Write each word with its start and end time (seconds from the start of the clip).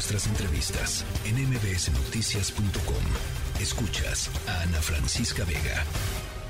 nuestras 0.00 0.26
entrevistas 0.28 1.04
en 1.26 1.34
mbsnoticias.com. 1.50 3.60
Escuchas 3.60 4.30
a 4.48 4.62
Ana 4.62 4.80
Francisca 4.80 5.44
Vega. 5.44 5.84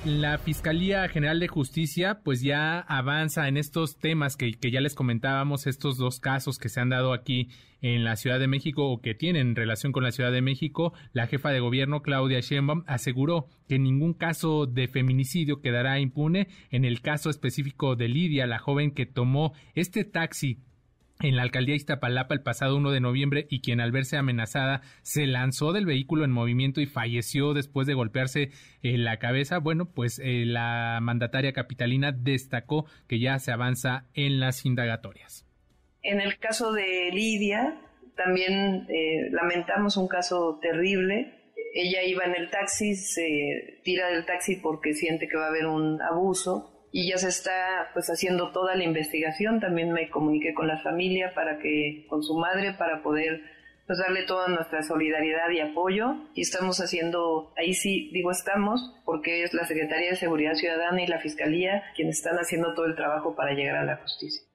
La 0.05 0.39
Fiscalía 0.39 1.09
General 1.09 1.41
de 1.41 1.49
Justicia 1.49 2.21
pues 2.23 2.43
ya 2.43 2.79
avanza 2.79 3.49
en 3.49 3.57
estos 3.57 3.99
temas 3.99 4.37
que, 4.37 4.53
que, 4.53 4.71
ya 4.71 4.81
les 4.81 4.95
comentábamos, 4.95 5.67
estos 5.67 5.99
dos 5.99 6.21
casos 6.21 6.59
que 6.59 6.69
se 6.69 6.79
han 6.79 6.91
dado 6.91 7.13
aquí 7.13 7.49
en 7.83 8.05
la 8.05 8.15
Ciudad 8.15 8.39
de 8.39 8.47
México 8.47 8.89
o 8.89 9.01
que 9.01 9.17
tienen 9.17 9.57
relación 9.57 9.91
con 9.91 10.05
la 10.05 10.13
Ciudad 10.13 10.31
de 10.31 10.43
México. 10.43 10.93
La 11.13 11.27
jefa 11.27 11.51
de 11.51 11.59
gobierno 11.59 12.03
Claudia 12.03 12.39
Sheinbaum 12.39 12.85
aseguró 12.87 13.49
que 13.69 13.81
ningún 13.81 14.15
caso 14.15 14.67
de 14.67 14.87
feminicidio 14.87 15.61
quedará 15.61 15.99
impune. 15.99 16.47
En 16.71 16.85
el 16.85 17.01
caso 17.01 17.31
específico 17.31 17.97
de 17.97 18.07
Lidia, 18.07 18.47
la 18.47 18.61
joven 18.61 18.93
que 18.93 19.07
tomó 19.07 19.55
este 19.75 20.05
taxi 20.05 20.61
en 21.23 21.37
la 21.37 21.43
alcaldía 21.43 21.75
Iztapalapa 21.75 22.35
el 22.35 22.43
pasado 22.43 22.77
1 22.77 22.91
de 22.91 23.01
noviembre 23.01 23.47
y 23.51 23.61
quien 23.61 23.81
al 23.81 23.93
verse 23.93 24.17
amenazada 24.17 24.83
se 25.03 25.27
lanzó 25.27 25.73
del 25.73 25.87
vehículo 25.87 26.25
en 26.25 26.31
movimiento 26.31 26.81
y 26.81 26.87
falleció 26.87 27.55
después 27.55 27.87
de 27.87 27.95
golpearse 27.95 28.51
en 28.83 29.05
la 29.05 29.19
cabeza. 29.19 29.59
Bueno, 29.59 29.93
pues 29.93 30.19
eh, 30.19 30.45
la 30.47 30.99
mandataria 31.03 31.53
capitalina 31.53 32.13
destacó 32.13 32.87
que 33.09 33.21
ya 33.21 33.39
se 33.39 33.53
avanza 33.53 34.07
en 34.15 34.41
las 34.41 34.65
indagatorias. 34.65 35.47
En 36.03 36.21
el 36.21 36.39
caso 36.39 36.73
de 36.73 37.11
Lidia, 37.13 37.79
también 38.17 38.87
eh, 38.89 39.29
lamentamos 39.31 39.97
un 39.97 40.09
caso 40.09 40.59
terrible. 40.63 41.35
Ella 41.75 42.03
iba 42.03 42.25
en 42.25 42.35
el 42.35 42.51
taxi, 42.51 42.95
se 42.95 43.81
tira 43.85 44.09
del 44.09 44.25
taxi 44.25 44.57
porque 44.57 44.95
siente 44.95 45.29
que 45.29 45.37
va 45.37 45.47
a 45.47 45.51
haber 45.51 45.67
un 45.67 46.01
abuso 46.03 46.80
y 46.93 47.09
ya 47.09 47.19
se 47.19 47.29
está 47.29 47.91
pues 47.93 48.09
haciendo 48.09 48.51
toda 48.53 48.75
la 48.75 48.85
investigación. 48.85 49.61
También 49.61 49.93
me 49.93 50.11
comuniqué 50.11 50.55
con 50.55 50.67
la 50.67 50.79
familia 50.79 51.33
para 51.35 51.59
que, 51.59 52.07
con 52.09 52.23
su 52.23 52.35
madre, 52.35 52.75
para 52.75 53.03
poder 53.03 53.43
pues 53.87 53.99
darle 53.99 54.23
toda 54.23 54.49
nuestra 54.49 54.83
solidaridad 54.83 55.51
y 55.51 55.61
apoyo. 55.61 56.15
Y 56.35 56.43
estamos 56.43 56.79
haciendo, 56.81 57.53
ahí 57.57 57.75
sí 57.75 58.11
digo 58.13 58.31
estamos, 58.31 58.95
porque 59.05 59.43
es 59.43 59.55
la 59.55 59.67
Secretaría 59.67 60.11
de 60.11 60.17
Seguridad 60.17 60.55
Ciudadana 60.55 61.03
y 61.03 61.07
la 61.07 61.19
Fiscalía 61.19 61.83
quienes 61.95 62.19
están 62.19 62.37
haciendo 62.37 62.75
todo 62.75 62.87
el 62.87 62.97
trabajo 62.97 63.35
para 63.35 63.53
llegar 63.53 63.77
a 63.77 63.85
la 63.85 63.97
justicia. 63.97 64.50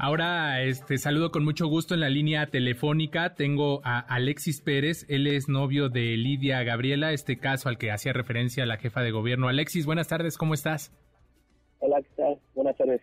Ahora, 0.00 0.62
este, 0.62 0.96
saludo 0.96 1.32
con 1.32 1.42
mucho 1.42 1.66
gusto 1.66 1.92
en 1.92 1.98
la 1.98 2.08
línea 2.08 2.46
telefónica. 2.46 3.34
Tengo 3.34 3.80
a 3.82 3.98
Alexis 3.98 4.60
Pérez. 4.60 5.04
Él 5.08 5.26
es 5.26 5.48
novio 5.48 5.88
de 5.88 6.16
Lidia 6.16 6.62
Gabriela, 6.62 7.12
este 7.12 7.36
caso 7.38 7.68
al 7.68 7.78
que 7.78 7.90
hacía 7.90 8.12
referencia 8.12 8.64
la 8.64 8.76
jefa 8.76 9.00
de 9.02 9.10
gobierno. 9.10 9.48
Alexis, 9.48 9.86
buenas 9.86 10.06
tardes, 10.06 10.38
¿cómo 10.38 10.54
estás? 10.54 10.92
Hola, 11.80 12.00
¿qué 12.00 12.10
tal? 12.16 12.38
Buenas 12.54 12.76
tardes. 12.76 13.00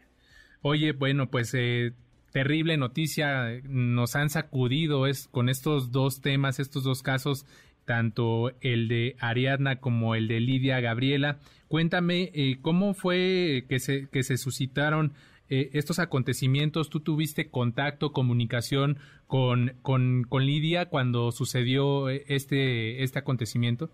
Oye, 0.61 0.93
bueno, 0.93 1.29
pues 1.29 1.53
eh, 1.53 1.91
terrible 2.31 2.77
noticia. 2.77 3.59
Nos 3.63 4.15
han 4.15 4.29
sacudido 4.29 5.05
es, 5.05 5.27
con 5.27 5.49
estos 5.49 5.91
dos 5.91 6.21
temas, 6.21 6.61
estos 6.61 6.85
dos 6.85 7.03
casos, 7.03 7.45
tanto 7.85 8.51
el 8.61 8.87
de 8.87 9.15
Ariadna 9.19 9.79
como 9.79 10.15
el 10.15 10.27
de 10.27 10.39
Lidia 10.39 10.79
Gabriela. 10.79 11.37
Cuéntame, 11.67 12.31
eh, 12.33 12.57
¿cómo 12.61 12.93
fue 12.93 13.65
que 13.69 13.79
se, 13.79 14.07
que 14.09 14.23
se 14.23 14.37
suscitaron 14.37 15.13
eh, 15.49 15.69
estos 15.73 15.99
acontecimientos? 15.99 16.89
¿Tú 16.89 16.99
tuviste 16.99 17.49
contacto, 17.49 18.11
comunicación 18.11 18.97
con, 19.27 19.73
con, 19.81 20.23
con 20.27 20.45
Lidia 20.45 20.89
cuando 20.89 21.31
sucedió 21.31 22.09
eh, 22.09 22.23
este, 22.27 23.03
este 23.03 23.19
acontecimiento? 23.19 23.89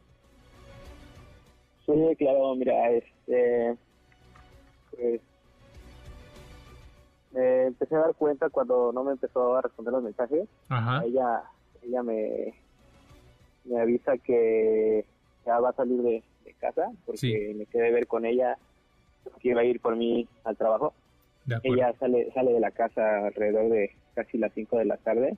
Sí, 1.86 1.94
claro, 2.18 2.56
mira, 2.56 2.92
este, 2.92 3.76
pues, 4.92 5.22
me 7.34 7.64
empecé 7.68 7.96
a 7.96 8.00
dar 8.00 8.16
cuenta 8.16 8.50
cuando 8.50 8.92
no 8.94 9.04
me 9.04 9.14
empezó 9.14 9.56
a 9.56 9.62
responder 9.62 9.94
los 9.94 10.04
mensajes. 10.04 10.48
Ajá. 10.70 11.04
Ella, 11.06 11.44
ella 11.82 12.04
me, 12.04 12.54
me 13.66 13.80
avisa 13.80 14.18
que 14.18 15.06
ya 15.46 15.60
va 15.60 15.70
a 15.70 15.74
salir 15.74 16.02
de, 16.02 16.24
de 16.46 16.54
casa 16.56 16.92
porque 17.06 17.18
Sí. 17.20 17.54
me 17.56 17.66
quedé 17.66 17.92
ver 17.92 18.08
con 18.08 18.26
ella 18.26 18.58
que 19.40 19.50
iba 19.50 19.62
a 19.62 19.66
ir 19.66 19.80
por 19.80 19.96
mí 19.96 20.28
al 20.44 20.58
trabajo. 20.58 20.94
Ella 21.64 21.94
sale 22.00 22.32
sale 22.34 22.54
de 22.54 22.60
la 22.60 22.72
casa 22.72 23.28
alrededor 23.28 23.70
de 23.70 23.92
casi 24.16 24.38
las 24.38 24.54
5 24.54 24.78
de 24.78 24.86
la 24.86 24.98
tarde. 24.98 25.38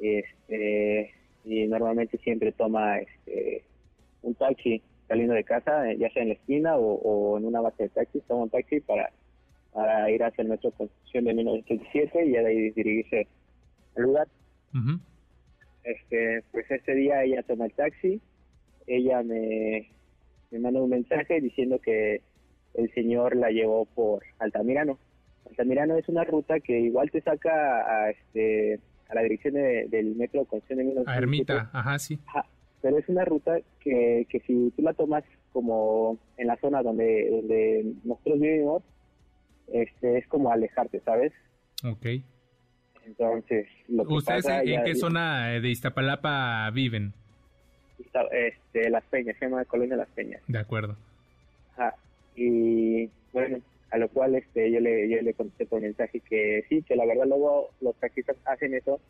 Este, 0.00 1.12
y 1.44 1.66
normalmente 1.66 2.18
siempre 2.18 2.52
toma 2.52 2.98
este 2.98 3.64
un 4.22 4.34
taxi 4.34 4.82
saliendo 5.06 5.34
de 5.34 5.44
casa, 5.44 5.92
ya 5.94 6.10
sea 6.10 6.22
en 6.22 6.28
la 6.28 6.34
esquina 6.34 6.76
o, 6.76 6.94
o 6.94 7.38
en 7.38 7.46
una 7.46 7.60
base 7.60 7.84
de 7.84 7.88
taxis, 7.88 8.22
toma 8.24 8.42
un 8.44 8.50
taxi 8.50 8.80
para, 8.80 9.10
para 9.72 10.10
ir 10.10 10.22
hacia 10.22 10.42
el 10.42 10.48
metro 10.48 10.70
Constitución 10.72 11.24
de 11.24 11.34
1917 11.34 12.26
y 12.26 12.32
ya 12.32 12.42
de 12.42 12.46
ahí 12.48 12.70
dirigirse 12.70 13.26
al 13.96 14.02
lugar. 14.02 14.28
Este, 15.88 16.42
pues 16.52 16.70
ese 16.70 16.94
día 16.94 17.22
ella 17.24 17.42
toma 17.42 17.64
el 17.66 17.72
taxi, 17.72 18.20
ella 18.86 19.22
me, 19.22 19.88
me 20.50 20.58
manda 20.58 20.82
un 20.82 20.90
mensaje 20.90 21.40
diciendo 21.40 21.78
que 21.80 22.20
el 22.74 22.92
señor 22.94 23.36
la 23.36 23.50
llevó 23.50 23.86
por 23.86 24.22
Altamirano. 24.38 24.98
Altamirano 25.48 25.96
es 25.96 26.08
una 26.08 26.24
ruta 26.24 26.60
que 26.60 26.78
igual 26.78 27.10
te 27.10 27.22
saca 27.22 27.50
a 28.04 28.10
este 28.10 28.80
a 29.08 29.14
la 29.14 29.22
dirección 29.22 29.54
de- 29.54 29.86
del 29.88 30.14
metro 30.16 30.44
Constitución 30.44 30.78
de 30.78 30.82
A 31.06 31.18
1917, 31.18 31.18
Ermita, 31.22 31.70
ajá, 31.72 31.98
sí. 31.98 32.18
Ajá, 32.26 32.44
pero 32.82 32.98
es 32.98 33.08
una 33.08 33.24
ruta 33.24 33.58
que, 33.80 34.26
que 34.28 34.40
si 34.40 34.70
tú 34.76 34.82
la 34.82 34.92
tomas 34.92 35.24
como 35.52 36.18
en 36.36 36.46
la 36.48 36.56
zona 36.58 36.82
donde, 36.82 37.30
donde 37.30 37.94
nosotros 38.04 38.38
vivimos, 38.38 38.82
este, 39.72 40.18
es 40.18 40.26
como 40.28 40.52
alejarte, 40.52 41.00
¿sabes? 41.00 41.32
Ok. 41.84 42.06
Entonces, 43.08 43.66
lo 43.88 44.06
que 44.06 44.12
¿Ustedes 44.14 44.44
pasa 44.44 44.60
en 44.60 44.66
ya- 44.68 44.84
qué 44.84 44.94
zona 44.94 45.48
de 45.60 45.68
Iztapalapa 45.70 46.70
viven? 46.70 47.14
Este, 48.30 48.90
Las 48.90 49.02
Peñas, 49.04 49.36
se 49.38 49.46
llama 49.46 49.64
Colonia 49.64 49.96
Las 49.96 50.08
Peñas. 50.10 50.42
De 50.46 50.58
acuerdo. 50.58 50.96
Ajá. 51.72 51.94
Y 52.36 53.08
bueno, 53.32 53.58
a 53.90 53.98
lo 53.98 54.08
cual 54.08 54.34
este 54.34 54.70
yo 54.70 54.78
le 54.80 55.08
yo 55.08 55.20
le 55.22 55.32
contesté 55.34 55.66
por 55.66 55.80
mensaje 55.80 56.20
que 56.20 56.64
sí, 56.68 56.82
que 56.82 56.94
la 56.96 57.06
verdad 57.06 57.24
luego 57.26 57.70
los 57.80 57.96
taxistas 57.96 58.36
hacen 58.44 58.74
eso, 58.74 59.00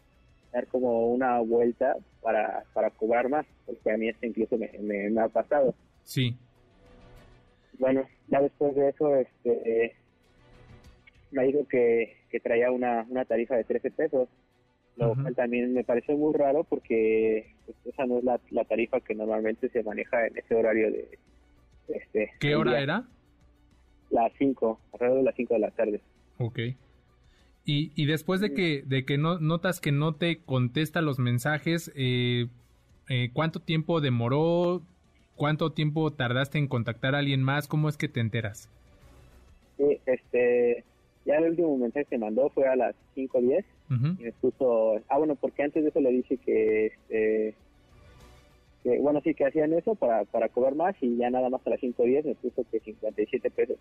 dar 0.53 0.67
como 0.69 1.09
una 1.09 1.41
vuelta 1.41 1.97
para, 2.23 2.65
para 2.73 2.91
cobrar 2.91 3.29
más, 3.29 3.47
porque 3.67 3.91
a 3.91 3.97
mí 3.97 4.09
esto 4.09 4.27
incluso 4.27 4.57
me, 4.57 4.71
me, 4.81 5.11
me 5.11 5.21
ha 5.21 5.29
pasado. 5.29 5.75
Sí. 6.05 6.37
Bueno, 7.79 8.07
ya 8.29 8.41
después 8.41 8.75
de 8.77 8.89
eso, 8.91 9.17
este 9.17 9.95
me 11.31 11.45
dijo 11.45 11.67
que, 11.69 12.17
que 12.31 12.41
traía 12.41 12.71
una, 12.71 13.07
una 13.09 13.25
tarifa 13.25 13.57
de 13.57 13.65
13 13.65 13.91
pesos, 13.91 14.29
lo 14.97 15.15
cual 15.15 15.35
también 15.35 15.73
me 15.73 15.85
pareció 15.85 16.17
muy 16.17 16.35
raro 16.35 16.65
porque 16.65 17.55
pues, 17.67 17.77
esa 17.85 18.05
no 18.07 18.19
es 18.19 18.25
la, 18.25 18.41
la 18.51 18.65
tarifa 18.65 19.01
que 19.01 19.15
normalmente 19.15 19.69
se 19.69 19.83
maneja 19.83 20.27
en 20.27 20.37
ese 20.37 20.55
horario 20.55 20.91
de... 20.91 21.19
Este, 21.89 22.33
¿Qué 22.41 22.57
hora 22.57 22.73
día. 22.73 22.81
era? 22.81 23.05
Las 24.11 24.33
5, 24.39 24.81
alrededor 24.93 25.19
de 25.19 25.25
las 25.25 25.35
5 25.37 25.55
de 25.55 25.61
la 25.61 25.71
tarde. 25.71 26.01
Ok. 26.39 26.59
Y, 27.65 27.93
y 27.95 28.07
después 28.07 28.41
de 28.41 28.55
que, 28.55 28.83
de 28.87 29.05
que 29.05 29.19
no, 29.19 29.39
notas 29.39 29.81
que 29.81 29.93
no 29.93 30.15
te 30.15 30.39
contesta 30.39 31.01
los 31.01 31.19
mensajes, 31.19 31.93
eh, 31.95 32.47
eh, 33.09 33.31
¿cuánto 33.33 33.61
tiempo 33.61 34.01
demoró? 34.01 34.83
¿Cuánto 35.37 35.73
tiempo 35.73 36.11
tardaste 36.13 36.59
en 36.59 36.67
contactar 36.67 37.15
a 37.15 37.19
alguien 37.19 37.43
más? 37.43 37.69
¿Cómo 37.69 37.89
es 37.89 37.97
que 37.97 38.09
te 38.09 38.21
enteras? 38.21 38.69
Sí, 39.77 40.01
este, 40.07 40.85
ya 41.29 41.37
el 41.37 41.51
último 41.51 41.77
mensaje 41.79 42.07
que 42.07 42.19
mandó 42.19 42.51
fue 42.51 42.67
a 42.67 42.75
las 42.75 42.97
5.10 43.15 43.65
Ujú. 43.91 44.07
y 44.19 44.25
me 44.25 44.33
puso, 44.33 44.97
ah 45.09 45.19
bueno, 45.19 45.37
porque 45.37 45.63
antes 45.63 45.83
de 45.83 45.91
eso 45.91 46.01
le 46.01 46.11
dije 46.11 46.39
que, 46.39 46.87
este, 46.87 47.57
que 48.83 48.99
bueno, 49.01 49.21
sí, 49.23 49.35
que 49.35 49.45
hacían 49.47 49.73
eso 49.75 49.95
para, 49.95 50.25
para 50.25 50.49
cobrar 50.49 50.75
más 50.75 50.97
y 51.01 51.17
ya 51.17 51.31
nada 51.31 51.51
más 51.51 51.65
a 51.67 51.71
las 51.71 51.81
5.10 51.81 52.25
me 52.25 52.35
puso 52.35 52.65
que 52.71 52.81
57 52.81 53.51
pesos. 53.51 53.79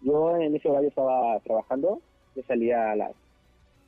Yo 0.00 0.36
en 0.36 0.54
ese 0.56 0.68
horario 0.68 0.88
estaba 0.88 1.38
trabajando, 1.40 2.02
yo 2.34 2.42
salía 2.42 2.90
a 2.92 2.96
las, 2.96 3.12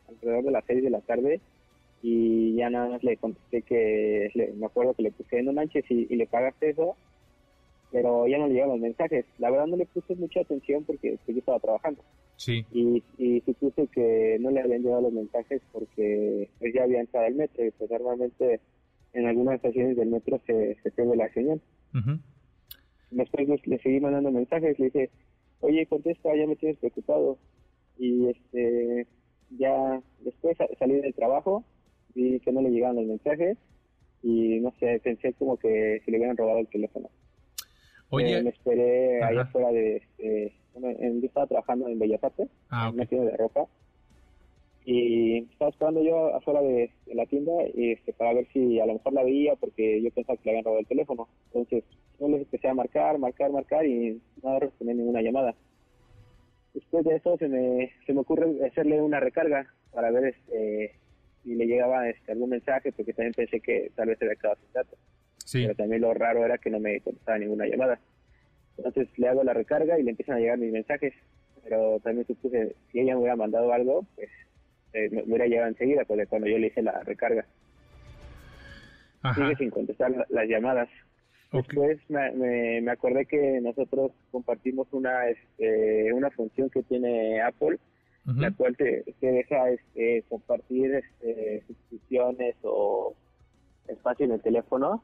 alrededor 0.06 0.44
de 0.44 0.50
las 0.52 0.64
6 0.67 0.82
de 0.82 0.90
la 0.90 1.00
tarde 1.00 1.40
y 2.02 2.55
ya 2.56 2.70
nada 2.70 2.88
más 2.90 3.02
le 3.02 3.17
contesté 3.17 3.62
que, 3.62 4.31
le- 4.34 4.52
me 4.52 4.67
acuerdo 4.67 4.94
que 4.94 5.02
le 5.02 5.12
puse, 5.12 5.43
no 5.43 5.52
manches, 5.52 5.84
y, 5.90 6.06
y 6.08 6.17
le 6.17 6.26
pagaste 6.26 6.70
eso, 6.70 6.96
pero 7.90 8.26
ya 8.26 8.38
no 8.38 8.46
le 8.46 8.55
llegan 8.55 8.69
los 8.70 8.78
mensajes. 8.81 9.25
La 9.38 9.50
verdad 9.50 9.67
no 9.67 9.76
le 9.76 9.87
puse 9.87 10.14
mucha 10.17 10.40
atención 10.40 10.84
porque 10.84 11.19
pues, 11.25 11.34
yo 11.34 11.38
estaba 11.38 11.61
trabajando 11.61 12.05
Sí. 12.36 12.64
y, 12.72 13.02
y 13.16 13.40
supuse 13.42 13.86
que 13.88 14.36
no 14.40 14.50
le 14.50 14.60
habían 14.60 14.82
llegado 14.82 15.02
los 15.02 15.12
mensajes 15.12 15.62
porque 15.72 16.50
pues, 16.58 16.75
ya 16.75 16.82
había 16.82 17.00
entrado 17.00 17.26
al 17.26 17.34
metro 17.34 17.64
y 17.64 17.70
pues 17.70 17.90
normalmente 17.90 18.60
en 19.12 19.26
algunas 19.26 19.54
estaciones 19.56 19.96
del 19.96 20.08
metro 20.08 20.40
se, 20.46 20.76
se 20.82 20.90
pierde 20.90 21.16
la 21.16 21.32
señal. 21.32 21.60
Después 23.10 23.48
le, 23.48 23.60
le 23.64 23.78
seguí 23.78 24.00
mandando 24.00 24.31
mensajes, 24.32 24.78
le 24.78 24.86
dije, 24.86 25.10
oye, 25.60 25.86
contesta, 25.86 26.34
ya 26.36 26.46
me 26.46 26.56
tienes 26.56 26.78
preocupado. 26.78 27.38
Y 27.98 28.26
este 28.28 29.06
ya 29.56 30.02
después 30.25 30.56
sa- 30.56 30.66
salí 30.78 30.94
del 31.00 31.14
trabajo, 31.14 31.64
vi 32.14 32.40
que 32.40 32.50
no 32.52 32.60
le 32.60 32.70
llegaban 32.70 32.96
los 32.96 33.06
mensajes 33.06 33.56
y 34.22 34.58
no 34.60 34.72
sé, 34.80 34.98
pensé 35.04 35.32
como 35.34 35.56
que 35.56 36.00
se 36.04 36.10
le 36.10 36.16
hubieran 36.16 36.37
robado 36.37 36.58
el 36.58 36.66
teléfono. 36.66 37.08
Oye, 38.14 38.38
Eh, 38.38 38.43
me 38.43 38.50
esperé 38.50 39.22
allá 39.22 39.40
Ajá. 39.43 39.49
afuera 39.49 39.72
de, 39.72 40.02
en- 40.19 41.20
yo 41.20 41.26
estaba 41.26 41.46
trabajando 41.46 41.88
en 41.88 41.99
Bellas 41.99 42.22
Artes, 42.22 42.49
ah, 42.70 42.88
en 42.88 42.94
una 42.94 43.06
tienda 43.06 43.31
de 43.31 43.37
ropa. 43.37 43.66
y 44.87 45.38
estaba 45.50 45.70
esperando 45.70 46.02
yo 46.02 46.34
afuera 46.34 46.61
de, 46.61 46.90
la 47.06 47.25
tienda 47.25 47.52
este, 47.75 48.12
para 48.12 48.34
ver 48.34 48.46
si 48.52 48.78
a 48.81 48.84
lo 48.87 48.93
mejor 48.94 49.14
la 49.14 49.25
veía 49.25 49.56
porque 49.56 50.02
yo 50.02 50.11
pensaba 50.11 50.37
que 50.37 50.44
le 50.44 50.50
habían 50.50 50.64
robado 50.64 50.81
el 50.81 50.87
teléfono. 50.87 51.26
Entonces 51.46 51.84
yo 52.20 52.28
les 52.28 52.43
empecé 52.43 52.69
a 52.69 52.75
marcar, 52.75 53.19
marcar, 53.19 53.50
marcar 53.50 53.87
y 53.87 54.20
no 54.43 54.61
respondí 54.61 54.93
ninguna 54.94 55.22
llamada. 55.22 55.55
Después 56.75 57.02
de 57.05 57.16
eso 57.16 57.38
se 57.38 57.49
me, 57.49 57.93
se 58.05 58.12
me 58.12 58.20
ocurre 58.20 58.46
hacerle 58.66 59.00
una 59.00 59.20
recarga 59.20 59.72
para 59.90 60.11
ver 60.11 60.26
este, 60.37 60.96
si 61.43 61.55
le 61.55 61.64
llegaba 61.66 62.06
este, 62.11 62.32
algún 62.32 62.50
mensaje 62.50 62.93
porque 62.93 63.14
también 63.14 63.32
pensé 63.32 63.61
que 63.61 63.90
tal 63.94 64.08
vez 64.08 64.19
se 64.19 64.26
había 64.26 64.37
quedado 64.37 64.56
sin 64.61 64.72
datos. 64.75 64.99
Pero 65.52 65.75
también 65.75 66.02
lo 66.02 66.14
raro 66.14 66.44
era 66.44 66.58
que 66.58 66.70
no 66.70 66.81
me 66.81 67.00
contestaba 67.00 67.38
ninguna 67.38 67.67
llamada. 67.67 67.99
Entonces 68.76 69.08
le 69.19 69.29
hago 69.29 69.44
la 69.44 69.52
recarga 69.52 69.99
y 69.99 70.02
le 70.02 70.11
empiezan 70.11 70.37
a 70.37 70.41
llegar 70.41 70.58
mis 70.58 70.73
mensajes. 70.73 71.14
Pero 71.62 72.00
también 72.00 72.26
supuse, 72.26 72.75
si 72.91 73.00
ella 73.00 73.14
me 73.14 73.20
hubiera 73.20 73.37
mandado 73.37 73.73
algo, 73.73 74.06
pues 74.17 74.29
eh, 74.93 75.08
me 75.11 75.23
hubiera 75.23 75.46
llegado 75.46 75.69
enseguida, 75.69 76.05
porque 76.05 76.26
cuando 76.26 76.49
yo 76.49 76.58
le 76.58 76.69
hice 76.69 76.82
la 76.82 77.00
recarga. 77.02 77.46
Sigue 79.35 79.56
sin 79.56 79.70
contestar 79.70 80.26
las 80.29 80.49
llamadas. 80.49 80.88
Después 81.50 81.99
me, 82.11 82.81
me, 82.81 82.90
acordé 82.90 83.26
que 83.26 83.61
nosotros 83.62 84.11
compartimos 84.32 84.88
una 84.93 85.29
este, 85.29 86.12
una 86.12 86.31
función 86.31 86.69
que 86.69 86.82
tiene 86.82 87.40
Apple, 87.40 87.79
la 88.25 88.50
cual 88.50 88.76
te, 88.76 89.05
deja 89.20 89.70
este, 89.70 90.25
compartir 90.29 90.94
este, 90.94 91.62
suscripciones 91.67 92.56
o 92.62 93.14
espacio 93.88 94.26
en 94.26 94.32
el 94.32 94.40
teléfono. 94.40 95.02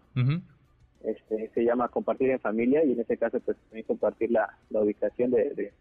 este, 1.03 1.51
se 1.55 1.65
llama 1.65 1.89
compartir 1.89 2.31
en 2.31 2.41
familia 2.41 2.85
y 2.85 2.93
en 2.93 3.01
este 3.01 3.17
caso 3.17 3.41
pues 3.41 3.57
también 3.57 3.87
compartir 3.87 4.31
la, 4.31 4.55
la 4.71 4.83
ubicación 4.83 5.31
de, 5.31 5.51
de, 5.55 5.73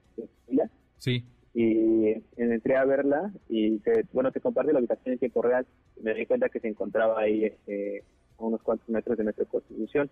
familia. 0.46 0.70
Sí. 0.98 1.26
Y 1.54 2.24
entré 2.38 2.78
a 2.78 2.86
verla 2.86 3.32
y 3.50 3.82
bueno 4.14 4.32
te 4.32 4.40
comparte 4.40 4.72
la 4.72 4.80
ubicación 4.80 5.14
en 5.14 5.20
tiempo 5.20 5.42
real. 5.42 5.66
Me 6.02 6.14
di 6.14 6.26
cuenta 6.26 6.50
que 6.50 6.60
se 6.60 6.68
encontraba 6.68 7.20
ahí 7.20 7.46
este, 7.46 8.04
a 8.38 8.44
unos 8.44 8.62
cuantos 8.62 8.88
metros 8.90 9.18
de 9.18 9.24
nuestra 9.24 9.46
constitución 9.46 10.10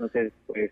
entonces 0.00 0.32
pues 0.46 0.70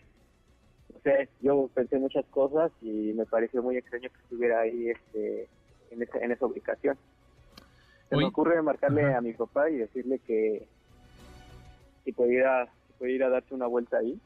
no 0.95 1.01
sé 1.01 1.29
yo 1.43 1.69
pensé 1.75 1.99
muchas 1.99 2.25
cosas 2.27 2.73
y 2.81 3.13
me 3.13 3.27
pareció 3.27 3.63
muy 3.63 3.77
extraño 3.77 4.09
que 4.09 4.21
estuviera 4.23 4.61
ahí 4.61 4.89
este 4.89 5.49
en 5.91 6.03
esa, 6.03 6.19
en 6.19 6.33
esa 6.33 6.47
ubicación. 6.47 6.97
Se 8.09 8.17
me 8.17 8.25
ocurre 8.25 8.61
marcarle 8.63 9.15
a 9.15 9.21
mi 9.21 9.35
papá 9.35 9.69
y 9.69 9.77
decirle 9.77 10.19
que 10.21 10.67
si 12.09 12.13
podía 12.13 12.65
si 12.87 12.93
podía 12.95 13.15
ir 13.17 13.25
a 13.25 13.29
darse 13.29 13.55
una 13.55 13.67
vuelta 13.67 13.99
ahí 13.99 14.19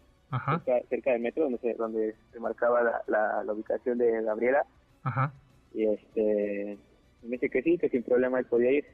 Cerca, 0.88 1.10
del 1.10 1.20
metro 1.20 1.44
donde 1.44 1.74
donde 1.74 2.14
se 2.32 2.38
marcaba 2.38 2.82
la, 2.82 3.02
la, 3.08 3.42
la 3.42 3.52
ubicación 3.52 3.98
de 3.98 4.22
Gabriela 4.22 4.64
Ajá. 5.02 5.32
Y 5.74 5.84
este, 5.86 6.78
me 7.22 7.30
dice 7.30 7.50
que 7.50 7.62
sí, 7.62 7.78
que 7.78 7.88
sin 7.88 8.02
problema 8.02 8.38
él 8.38 8.46
podía 8.46 8.70
ir. 8.70 8.84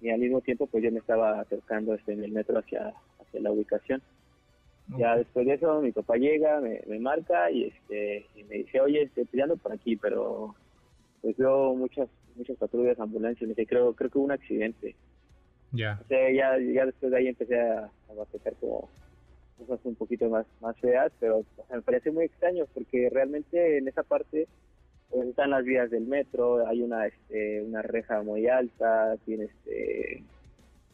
Y 0.00 0.10
al 0.10 0.20
mismo 0.20 0.40
tiempo, 0.40 0.66
pues 0.66 0.82
yo 0.82 0.90
me 0.90 0.98
estaba 1.00 1.40
acercando 1.40 1.94
este, 1.94 2.12
en 2.12 2.24
el 2.24 2.32
metro 2.32 2.58
hacia, 2.58 2.94
hacia 3.20 3.40
la 3.40 3.52
ubicación. 3.52 4.02
Ya 4.98 5.16
después 5.16 5.46
de 5.46 5.54
eso, 5.54 5.80
mi 5.80 5.92
papá 5.92 6.16
llega, 6.16 6.60
me, 6.60 6.82
me 6.86 6.98
marca 6.98 7.50
y 7.50 7.64
este 7.64 8.26
y 8.34 8.44
me 8.44 8.56
dice, 8.56 8.80
oye, 8.80 9.02
estoy 9.02 9.24
pillando 9.24 9.56
por 9.56 9.72
aquí, 9.72 9.96
pero 9.96 10.54
pues 11.20 11.36
veo 11.36 11.74
muchas 11.74 12.08
muchas 12.34 12.56
patrullas, 12.56 12.98
ambulancias. 12.98 13.42
Me 13.42 13.54
dice, 13.54 13.66
creo, 13.66 13.94
creo 13.94 14.10
que 14.10 14.18
hubo 14.18 14.24
un 14.24 14.32
accidente. 14.32 14.96
Ya. 15.72 15.98
O 16.02 16.08
sea, 16.08 16.30
ya, 16.30 16.58
ya 16.58 16.86
después 16.86 17.10
de 17.10 17.18
ahí 17.18 17.28
empecé 17.28 17.58
a, 17.58 17.84
a 17.84 18.50
como 18.60 18.88
cosas 19.58 19.80
un 19.84 19.94
poquito 19.94 20.28
más, 20.28 20.46
más 20.60 20.76
feas, 20.78 21.12
pero 21.20 21.44
me 21.70 21.82
parece 21.82 22.10
muy 22.10 22.24
extraño 22.26 22.66
porque 22.74 23.08
realmente 23.10 23.78
en 23.78 23.88
esa 23.88 24.02
parte 24.02 24.48
pues, 25.10 25.28
están 25.28 25.50
las 25.50 25.64
vías 25.64 25.90
del 25.90 26.06
metro, 26.06 26.66
hay 26.66 26.82
una 26.82 27.06
este, 27.06 27.62
una 27.62 27.82
reja 27.82 28.22
muy 28.22 28.48
alta, 28.48 29.16
tiene 29.24 29.44
este 29.44 30.24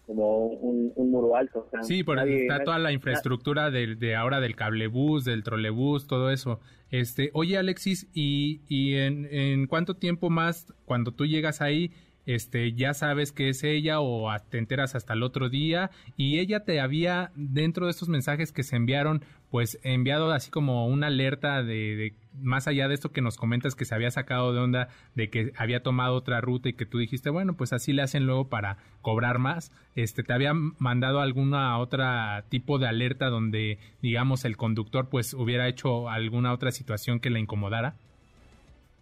como 0.07 0.47
un, 0.47 0.95
muro 0.97 1.37
alto. 1.37 1.69
sí, 1.83 2.03
por 2.03 2.19
está 2.19 2.65
toda 2.65 2.79
la 2.79 2.93
infraestructura 2.93 3.71
del, 3.71 3.99
de 3.99 4.17
ahora 4.17 4.41
del 4.41 4.57
cablebús, 4.57 5.27
del 5.27 5.43
trolebús, 5.43 6.07
todo 6.07 6.31
eso. 6.31 6.61
Este, 6.91 7.31
oye 7.35 7.59
Alexis, 7.59 8.09
¿y, 8.15 8.63
y 8.69 8.95
en, 8.95 9.27
en 9.31 9.67
cuánto 9.67 9.97
tiempo 9.97 10.31
más 10.31 10.73
cuando 10.87 11.13
tú 11.13 11.27
llegas 11.27 11.61
ahí 11.61 11.93
este, 12.29 12.75
ya 12.75 12.93
sabes 12.93 13.33
que 13.33 13.49
es 13.49 13.65
ella 13.65 14.01
o 14.01 14.29
te 14.51 14.59
enteras 14.59 14.95
hasta 14.95 15.15
el 15.15 15.23
otro 15.23 15.49
día 15.49 15.91
y 16.19 16.41
ella 16.41 16.63
te 16.63 16.79
había, 16.79 17.33
dentro 17.37 17.87
de 17.87 17.91
estos 17.91 18.11
mensajes 18.11 18.53
que 18.53 18.63
se 18.65 18.77
enviaron, 18.77 19.25
pues 19.51 19.79
enviado 19.83 20.31
así 20.31 20.51
como 20.51 20.87
una 20.89 21.07
alerta 21.07 21.63
de, 21.63 22.13
más 22.39 22.69
allá 22.69 22.87
de 22.87 22.93
esto 22.93 23.13
que 23.13 23.23
nos 23.23 23.39
comentas 23.39 23.75
que 23.75 23.87
se 23.87 23.95
había 23.95 24.11
sacado 24.11 24.53
de 24.53 24.61
onda 24.61 24.89
de 25.15 25.31
que 25.31 25.55
había 25.57 25.83
tomado 25.83 26.17
otra 26.17 26.43
ruta 26.43 26.69
y 26.69 26.75
que 26.75 26.85
tú 26.85 26.99
dijiste, 26.99 27.31
bueno, 27.31 27.55
pues 27.55 27.73
así 27.73 27.95
le 27.95 28.03
hacen 28.03 28.27
luego 28.27 28.51
para 28.51 28.77
cobrar 29.01 29.39
más, 29.39 29.73
este, 29.95 30.23
te 30.23 30.35
había 30.35 30.53
mandado 30.53 31.21
alguna 31.21 31.79
otra 31.79 32.45
tipo 32.51 32.79
de 32.79 32.89
alerta 32.89 33.31
donde, 33.31 33.79
digamos, 34.03 34.45
el 34.45 34.59
conductor 34.59 35.09
pues 35.09 35.33
hubiera 35.33 35.67
hecho 35.67 36.11
alguna 36.11 36.53
otra 36.53 36.73
situación 36.73 37.21
que 37.21 37.31
le 37.31 37.41
incomodara? 37.41 37.95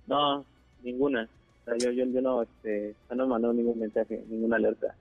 No, 0.07 0.45
ninguna 0.85 1.29
yo, 1.79 1.91
yo, 1.91 2.23
no, 2.23 2.43
este, 2.43 2.95
no 3.15 3.27
mandó 3.27 3.53
ningún 3.53 3.79
mensaje, 3.79 4.25
ninguna 4.29 4.57
alerta. 4.57 4.95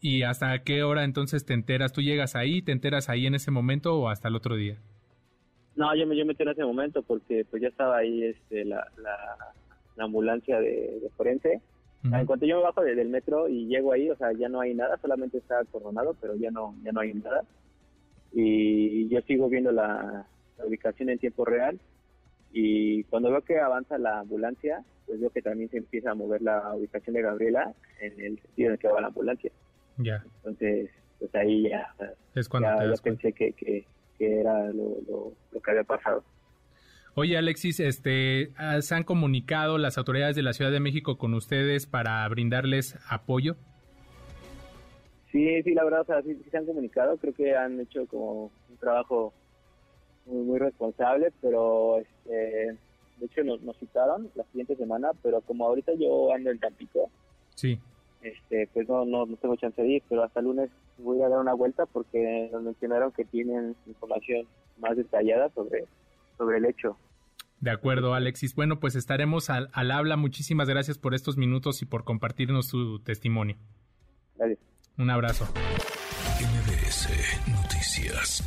¿Y 0.00 0.22
hasta 0.22 0.58
qué 0.64 0.82
hora 0.82 1.04
entonces 1.04 1.44
te 1.44 1.54
enteras? 1.54 1.92
¿Tú 1.92 2.00
llegas 2.00 2.34
ahí, 2.34 2.62
te 2.62 2.72
enteras 2.72 3.08
ahí 3.08 3.26
en 3.26 3.34
ese 3.34 3.50
momento 3.50 3.96
o 3.98 4.08
hasta 4.08 4.28
el 4.28 4.34
otro 4.34 4.56
día? 4.56 4.78
No, 5.76 5.94
yo 5.94 6.06
me, 6.06 6.16
yo 6.16 6.26
me 6.26 6.32
enteré 6.32 6.50
en 6.50 6.56
ese 6.56 6.64
momento 6.64 7.02
porque 7.02 7.46
pues 7.48 7.62
ya 7.62 7.68
estaba 7.68 7.98
ahí 7.98 8.24
este, 8.24 8.64
la, 8.64 8.86
la, 8.96 10.04
ambulancia 10.04 10.58
de, 10.58 10.98
de 11.00 11.10
forense. 11.16 11.60
En 12.04 12.26
cuanto 12.26 12.46
yo 12.46 12.56
me 12.56 12.64
bajo 12.64 12.82
del 12.82 13.08
metro 13.08 13.48
y 13.48 13.68
llego 13.68 13.92
ahí, 13.92 14.10
o 14.10 14.16
sea, 14.16 14.32
ya 14.32 14.48
no 14.48 14.60
hay 14.60 14.74
nada, 14.74 14.98
solamente 15.00 15.38
está 15.38 15.62
coronado, 15.70 16.16
pero 16.20 16.34
ya 16.34 16.50
no, 16.50 16.74
ya 16.82 16.90
no 16.90 16.98
hay 16.98 17.14
nada. 17.14 17.44
Y 18.32 19.08
yo 19.08 19.20
sigo 19.20 19.48
viendo 19.48 19.70
la 19.70 20.26
ubicación 20.66 21.10
en 21.10 21.20
tiempo 21.20 21.44
real 21.44 21.78
y 22.52 23.04
cuando 23.04 23.30
veo 23.30 23.42
que 23.42 23.58
avanza 23.58 23.98
la 23.98 24.20
ambulancia, 24.20 24.84
pues 25.12 25.20
veo 25.20 25.28
que 25.28 25.42
también 25.42 25.68
se 25.68 25.76
empieza 25.76 26.12
a 26.12 26.14
mover 26.14 26.40
la 26.40 26.74
ubicación 26.74 27.12
de 27.12 27.20
Gabriela 27.20 27.74
en 28.00 28.18
el 28.18 28.40
sentido 28.40 28.68
en 28.68 28.72
el 28.72 28.78
que 28.78 28.88
va 28.88 29.02
la 29.02 29.08
ambulancia. 29.08 29.52
Ya. 29.98 30.24
Entonces, 30.36 30.88
pues 31.18 31.34
ahí 31.34 31.68
ya, 31.68 31.94
es 32.34 32.48
cuando 32.48 32.70
ya, 32.70 33.02
pensé 33.02 33.34
que, 33.34 33.52
que, 33.52 33.84
era 34.18 34.72
lo, 34.72 34.96
lo, 35.52 35.60
que 35.60 35.70
había 35.70 35.84
pasado. 35.84 36.24
Oye, 37.14 37.36
Alexis, 37.36 37.78
este, 37.80 38.54
¿se 38.80 38.94
han 38.94 39.04
comunicado 39.04 39.76
las 39.76 39.98
autoridades 39.98 40.34
de 40.34 40.40
la 40.40 40.54
Ciudad 40.54 40.70
de 40.70 40.80
México 40.80 41.18
con 41.18 41.34
ustedes 41.34 41.84
para 41.86 42.26
brindarles 42.28 42.98
apoyo? 43.06 43.56
Sí, 45.30 45.62
sí, 45.62 45.74
la 45.74 45.84
verdad, 45.84 46.00
o 46.00 46.04
sea, 46.06 46.22
sí 46.22 46.40
se 46.50 46.56
han 46.56 46.64
comunicado. 46.64 47.18
Creo 47.18 47.34
que 47.34 47.54
han 47.54 47.78
hecho 47.80 48.06
como 48.06 48.44
un 48.70 48.76
trabajo 48.80 49.34
muy, 50.24 50.42
muy 50.42 50.58
responsable, 50.58 51.34
pero 51.42 51.98
este, 51.98 52.78
de 53.18 53.26
hecho 53.26 53.44
nos, 53.44 53.60
nos 53.62 53.76
citaron 53.78 54.30
la 54.34 54.44
siguiente 54.44 54.76
semana, 54.76 55.10
pero 55.22 55.40
como 55.42 55.66
ahorita 55.66 55.92
yo 55.94 56.32
ando 56.32 56.50
en 56.50 56.58
Tampico, 56.58 57.10
sí. 57.54 57.78
este, 58.22 58.68
pues 58.72 58.88
no, 58.88 59.04
no, 59.04 59.26
no 59.26 59.36
tengo 59.36 59.56
chance 59.56 59.80
de 59.80 59.88
ir, 59.88 60.02
pero 60.08 60.22
hasta 60.22 60.40
el 60.40 60.46
lunes 60.46 60.70
voy 60.98 61.22
a 61.22 61.28
dar 61.28 61.38
una 61.40 61.54
vuelta 61.54 61.86
porque 61.86 62.48
nos 62.52 62.62
mencionaron 62.62 63.12
que 63.12 63.24
tienen 63.24 63.76
información 63.86 64.46
más 64.78 64.96
detallada 64.96 65.48
sobre, 65.50 65.84
sobre 66.36 66.58
el 66.58 66.66
hecho. 66.66 66.96
De 67.60 67.70
acuerdo, 67.70 68.14
Alexis. 68.14 68.56
Bueno, 68.56 68.80
pues 68.80 68.96
estaremos 68.96 69.48
al, 69.48 69.68
al 69.72 69.92
habla. 69.92 70.16
Muchísimas 70.16 70.68
gracias 70.68 70.98
por 70.98 71.14
estos 71.14 71.36
minutos 71.36 71.80
y 71.80 71.86
por 71.86 72.02
compartirnos 72.02 72.66
su 72.66 72.98
testimonio. 72.98 73.56
Gracias. 74.36 74.58
Un 74.98 75.10
abrazo. 75.10 75.44
MBS 76.40 77.08
Noticias. 77.48 78.42